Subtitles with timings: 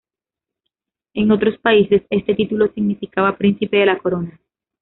[1.13, 4.39] En otros países, este título significaba príncipe de la corona.